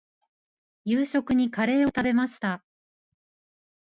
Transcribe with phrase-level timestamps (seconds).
[0.83, 2.65] 夕食にカレーを食べました。